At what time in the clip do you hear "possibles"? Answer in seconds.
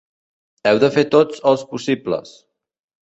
1.75-2.33